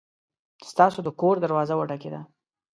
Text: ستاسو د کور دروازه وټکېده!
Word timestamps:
ستاسو 0.69 0.99
د 1.05 1.09
کور 1.19 1.35
دروازه 1.43 1.73
وټکېده! 1.77 2.21